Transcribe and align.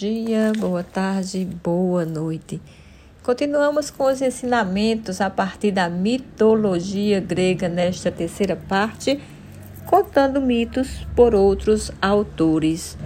dia, 0.00 0.50
boa 0.56 0.82
tarde, 0.82 1.46
boa 1.62 2.06
noite. 2.06 2.58
Continuamos 3.22 3.90
com 3.90 4.04
os 4.04 4.22
ensinamentos 4.22 5.20
a 5.20 5.28
partir 5.28 5.72
da 5.72 5.90
mitologia 5.90 7.20
grega 7.20 7.68
nesta 7.68 8.10
terceira 8.10 8.56
parte, 8.56 9.20
contando 9.84 10.40
mitos 10.40 11.06
por 11.14 11.34
outros 11.34 11.92
autores. 12.00 12.96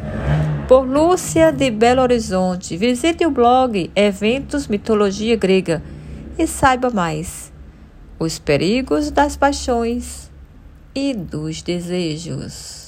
Por 0.68 0.86
Lúcia 0.86 1.50
de 1.50 1.68
Belo 1.68 2.00
Horizonte, 2.00 2.76
visite 2.76 3.26
o 3.26 3.30
blog 3.32 3.90
Eventos 3.96 4.68
Mitologia 4.68 5.34
Grega 5.34 5.82
e 6.38 6.46
saiba 6.46 6.90
mais. 6.90 7.52
Os 8.20 8.38
perigos 8.38 9.10
das 9.10 9.36
paixões 9.36 10.30
e 10.94 11.12
dos 11.12 11.60
desejos. 11.60 12.83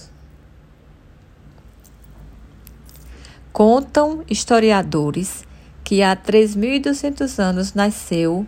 Contam 3.57 4.23
historiadores 4.29 5.43
que 5.83 6.03
há 6.03 6.15
3.200 6.15 7.39
anos 7.39 7.73
nasceu 7.73 8.47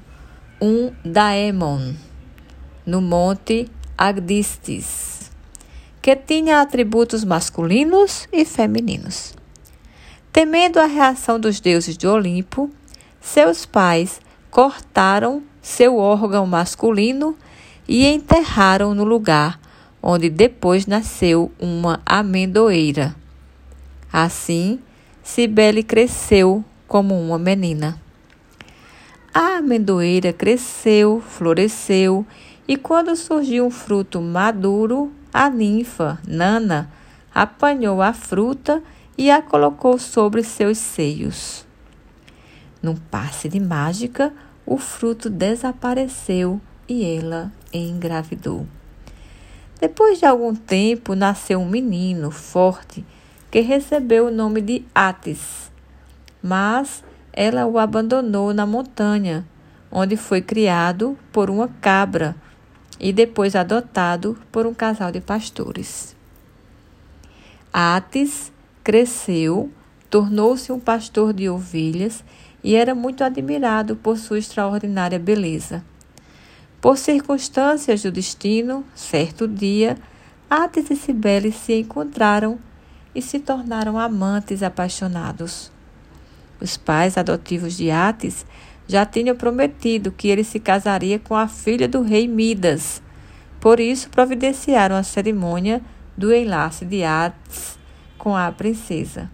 um 0.60 0.92
Daemon 1.02 1.94
no 2.84 3.00
Monte 3.00 3.70
Agdistis, 3.96 5.30
que 6.02 6.14
tinha 6.14 6.60
atributos 6.60 7.24
masculinos 7.24 8.28
e 8.30 8.44
femininos. 8.44 9.34
Temendo 10.30 10.78
a 10.78 10.84
reação 10.84 11.40
dos 11.40 11.58
deuses 11.58 11.96
de 11.96 12.06
Olimpo, 12.06 12.70
seus 13.18 13.64
pais 13.64 14.20
cortaram 14.50 15.42
seu 15.62 15.96
órgão 15.96 16.46
masculino 16.46 17.34
e 17.88 18.06
enterraram 18.06 18.94
no 18.94 19.04
lugar 19.04 19.58
onde 20.02 20.28
depois 20.28 20.86
nasceu 20.86 21.50
uma 21.58 22.02
amendoeira. 22.04 23.16
Assim, 24.12 24.78
Cibele 25.28 25.82
cresceu 25.82 26.64
como 26.86 27.14
uma 27.14 27.38
menina. 27.38 28.00
A 29.32 29.58
amendoeira 29.58 30.32
cresceu, 30.32 31.20
floresceu, 31.20 32.26
e 32.66 32.78
quando 32.78 33.14
surgiu 33.14 33.66
um 33.66 33.70
fruto 33.70 34.22
maduro, 34.22 35.12
a 35.30 35.50
ninfa, 35.50 36.18
Nana, 36.26 36.90
apanhou 37.32 38.00
a 38.00 38.14
fruta 38.14 38.82
e 39.18 39.30
a 39.30 39.42
colocou 39.42 39.98
sobre 39.98 40.42
seus 40.42 40.78
seios. 40.78 41.66
Num 42.82 42.96
passe 42.96 43.50
de 43.50 43.60
mágica, 43.60 44.32
o 44.64 44.78
fruto 44.78 45.28
desapareceu 45.28 46.58
e 46.88 47.04
ela 47.04 47.52
engravidou. 47.70 48.66
Depois 49.78 50.18
de 50.18 50.24
algum 50.24 50.54
tempo, 50.54 51.14
nasceu 51.14 51.60
um 51.60 51.68
menino 51.68 52.30
forte 52.30 53.04
que 53.50 53.60
recebeu 53.60 54.26
o 54.26 54.30
nome 54.30 54.60
de 54.60 54.84
Atis. 54.94 55.70
Mas 56.42 57.02
ela 57.32 57.66
o 57.66 57.78
abandonou 57.78 58.52
na 58.52 58.66
montanha, 58.66 59.46
onde 59.90 60.16
foi 60.16 60.42
criado 60.42 61.18
por 61.32 61.50
uma 61.50 61.68
cabra 61.80 62.36
e 63.00 63.12
depois 63.12 63.54
adotado 63.54 64.38
por 64.50 64.66
um 64.66 64.74
casal 64.74 65.10
de 65.10 65.20
pastores. 65.20 66.16
Atis 67.72 68.52
cresceu, 68.82 69.70
tornou-se 70.10 70.72
um 70.72 70.80
pastor 70.80 71.32
de 71.32 71.48
ovelhas 71.48 72.24
e 72.62 72.74
era 72.74 72.94
muito 72.94 73.22
admirado 73.22 73.94
por 73.94 74.18
sua 74.18 74.38
extraordinária 74.38 75.18
beleza. 75.18 75.84
Por 76.80 76.96
circunstâncias 76.96 78.02
do 78.02 78.10
destino, 78.10 78.84
certo 78.94 79.46
dia, 79.46 79.96
Atis 80.48 80.90
e 80.90 80.96
Cibele 80.96 81.52
se 81.52 81.74
encontraram 81.80 82.58
e 83.18 83.22
se 83.22 83.40
tornaram 83.40 83.98
amantes 83.98 84.62
apaixonados. 84.62 85.72
Os 86.60 86.76
pais 86.76 87.18
adotivos 87.18 87.76
de 87.76 87.90
Atis 87.90 88.46
já 88.86 89.04
tinham 89.04 89.36
prometido 89.36 90.12
que 90.12 90.28
ele 90.28 90.44
se 90.44 90.60
casaria 90.60 91.18
com 91.18 91.34
a 91.34 91.48
filha 91.48 91.88
do 91.88 92.00
rei 92.00 92.28
Midas. 92.28 93.02
Por 93.60 93.80
isso, 93.80 94.08
providenciaram 94.08 94.94
a 94.94 95.02
cerimônia 95.02 95.82
do 96.16 96.32
enlace 96.32 96.84
de 96.84 97.02
Atis 97.02 97.76
com 98.16 98.36
a 98.36 98.50
princesa. 98.52 99.28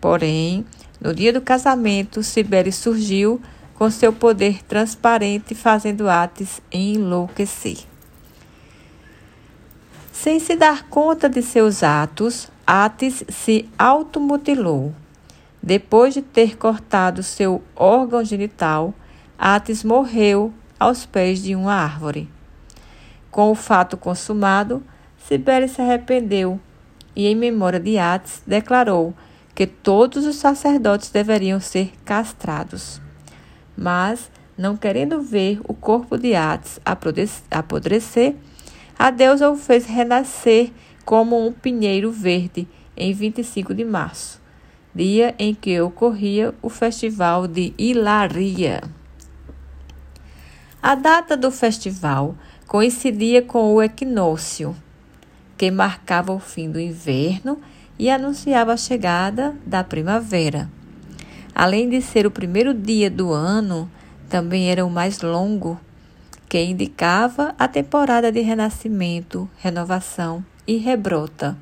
Porém, 0.00 0.66
no 1.00 1.14
dia 1.14 1.32
do 1.32 1.40
casamento, 1.40 2.22
Sibeli 2.22 2.72
surgiu 2.72 3.40
com 3.74 3.88
seu 3.90 4.12
poder 4.12 4.62
transparente, 4.64 5.54
fazendo 5.54 6.08
Atis 6.08 6.60
enlouquecer. 6.70 7.78
Sem 10.12 10.38
se 10.38 10.54
dar 10.54 10.88
conta 10.88 11.28
de 11.28 11.42
seus 11.42 11.82
atos, 11.82 12.51
Atis 12.74 13.22
se 13.28 13.68
automutilou. 13.78 14.94
Depois 15.62 16.14
de 16.14 16.22
ter 16.22 16.56
cortado 16.56 17.22
seu 17.22 17.62
órgão 17.76 18.24
genital, 18.24 18.94
Atis 19.38 19.84
morreu 19.84 20.54
aos 20.80 21.04
pés 21.04 21.42
de 21.42 21.54
uma 21.54 21.74
árvore. 21.74 22.30
Com 23.30 23.50
o 23.50 23.54
fato 23.54 23.98
consumado, 23.98 24.82
Sibeli 25.18 25.68
se 25.68 25.82
arrependeu 25.82 26.58
e, 27.14 27.26
em 27.26 27.36
memória 27.36 27.78
de 27.78 27.98
Atis, 27.98 28.42
declarou 28.46 29.12
que 29.54 29.66
todos 29.66 30.24
os 30.24 30.36
sacerdotes 30.36 31.10
deveriam 31.10 31.60
ser 31.60 31.92
castrados. 32.06 33.02
Mas, 33.76 34.30
não 34.56 34.78
querendo 34.78 35.20
ver 35.20 35.60
o 35.64 35.74
corpo 35.74 36.16
de 36.16 36.34
Atis 36.34 36.80
apodrecer, 37.50 38.34
a 38.98 39.10
deusa 39.10 39.50
o 39.50 39.56
fez 39.56 39.84
renascer 39.84 40.72
como 41.04 41.46
um 41.46 41.52
pinheiro 41.52 42.10
verde 42.10 42.68
em 42.96 43.12
25 43.12 43.74
de 43.74 43.84
março, 43.84 44.40
dia 44.94 45.34
em 45.38 45.54
que 45.54 45.80
ocorria 45.80 46.54
o 46.62 46.68
festival 46.68 47.46
de 47.46 47.72
Hilaria. 47.78 48.82
A 50.82 50.94
data 50.94 51.36
do 51.36 51.50
festival 51.50 52.34
coincidia 52.66 53.42
com 53.42 53.74
o 53.74 53.82
equinócio, 53.82 54.76
que 55.56 55.70
marcava 55.70 56.32
o 56.32 56.40
fim 56.40 56.70
do 56.70 56.80
inverno 56.80 57.58
e 57.98 58.10
anunciava 58.10 58.72
a 58.72 58.76
chegada 58.76 59.54
da 59.64 59.84
primavera. 59.84 60.70
Além 61.54 61.88
de 61.88 62.00
ser 62.00 62.26
o 62.26 62.30
primeiro 62.30 62.72
dia 62.72 63.10
do 63.10 63.32
ano, 63.32 63.90
também 64.28 64.70
era 64.70 64.84
o 64.84 64.90
mais 64.90 65.20
longo, 65.20 65.78
que 66.48 66.62
indicava 66.62 67.54
a 67.58 67.68
temporada 67.68 68.32
de 68.32 68.40
renascimento, 68.40 69.48
renovação 69.58 70.44
e 70.66 70.76
rebrota. 70.76 71.56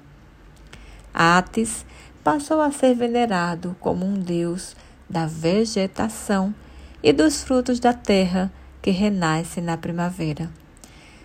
Atis 1.12 1.84
passou 2.22 2.60
a 2.60 2.70
ser 2.70 2.94
venerado 2.94 3.76
como 3.80 4.04
um 4.04 4.14
deus 4.14 4.76
da 5.08 5.26
vegetação 5.26 6.54
e 7.02 7.12
dos 7.12 7.42
frutos 7.42 7.80
da 7.80 7.92
terra 7.92 8.52
que 8.82 8.90
renasce 8.90 9.60
na 9.60 9.76
primavera. 9.76 10.50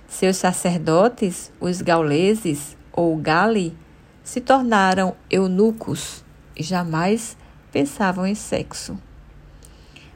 Seus 0.07 0.37
sacerdotes, 0.37 1.51
os 1.59 1.81
gauleses 1.81 2.77
ou 2.91 3.15
gali, 3.17 3.75
se 4.23 4.41
tornaram 4.41 5.15
eunucos 5.29 6.23
e 6.55 6.63
jamais 6.63 7.37
pensavam 7.71 8.25
em 8.25 8.35
sexo. 8.35 8.97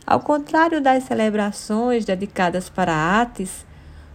Ao 0.06 0.20
contrário 0.20 0.82
das 0.82 1.04
celebrações 1.04 2.06
dedicadas 2.06 2.70
para 2.70 3.22
Atis, 3.22 3.66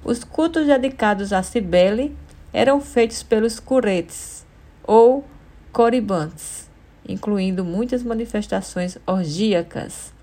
os 0.02 0.24
cultos 0.24 0.66
dedicados 0.66 1.32
a 1.32 1.42
Cibele 1.42 2.16
eram 2.54 2.80
feitos 2.80 3.20
pelos 3.24 3.58
curetes 3.58 4.46
ou 4.84 5.24
coribantes, 5.72 6.70
incluindo 7.06 7.64
muitas 7.64 8.04
manifestações 8.04 8.96
orgíacas, 9.04 10.14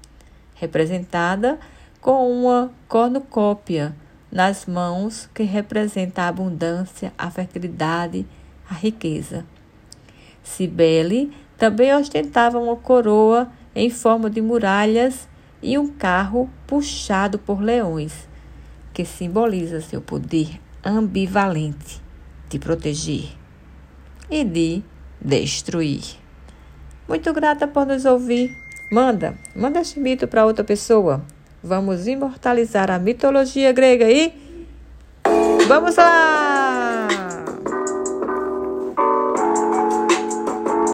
representada 0.56 1.59
com 2.00 2.31
uma 2.31 2.72
cornucópia 2.88 3.94
nas 4.31 4.66
mãos 4.66 5.30
que 5.34 5.44
representa 5.44 6.22
a 6.22 6.30
abundância, 6.30 7.12
a 7.18 7.30
fertilidade, 7.30 8.25
a 8.69 8.75
riqueza. 8.75 9.45
Cibele 10.42 11.33
também 11.57 11.94
ostentava 11.94 12.57
uma 12.57 12.78
coroa 12.78 13.51
em 13.75 13.89
forma 13.89 14.30
de 14.30 14.39
muralhas 14.42 15.28
e 15.62 15.78
um 15.78 15.89
carro 15.89 16.50
puxado 16.66 17.38
por 17.38 17.62
leões, 17.62 18.30
que 18.94 19.04
simboliza 19.04 19.81
seu 19.81 20.01
poder 20.01 20.62
ambivalente 20.83 22.01
de 22.51 22.59
proteger 22.59 23.30
e 24.30 24.44
de 24.44 24.83
destruir. 25.19 26.03
Muito 27.07 27.33
grata 27.33 27.68
por 27.68 27.86
nos 27.86 28.06
ouvir. 28.06 28.51
Manda, 28.92 29.36
manda 29.56 29.80
este 29.80 30.00
mito 30.00 30.27
para 30.27 30.45
outra 30.45 30.63
pessoa. 30.63 31.24
Vamos 31.63 32.07
imortalizar 32.07 32.92
a 32.92 33.00
mitologia 33.00 33.71
grega 33.71 34.09
e 34.09 34.33
vamos 35.68 35.95
lá! 35.95 36.50